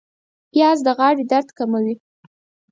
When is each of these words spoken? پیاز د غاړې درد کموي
پیاز 0.51 0.77
د 0.85 0.87
غاړې 0.97 1.23
درد 1.31 1.49
کموي 1.57 1.95